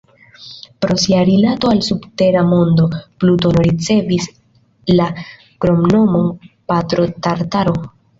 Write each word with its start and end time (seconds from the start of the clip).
Pro 0.83 0.95
sia 1.01 1.21
rilato 1.27 1.67
al 1.67 1.83
subtera 1.83 2.41
mondo, 2.43 2.89
Plutono 3.15 3.61
ricevis 3.61 4.27
la 4.95 5.13
kromnomon 5.59 6.39
"Patro 6.65 7.07
Tartaro". 7.19 7.75